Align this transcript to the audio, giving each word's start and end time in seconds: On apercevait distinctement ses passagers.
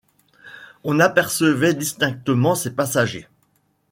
On 0.83 0.99
apercevait 0.99 1.75
distinctement 1.75 2.55
ses 2.55 2.71
passagers. 2.71 3.27